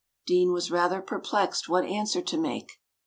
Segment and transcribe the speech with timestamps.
[0.25, 2.79] Deane was rather perplexed what answer to make.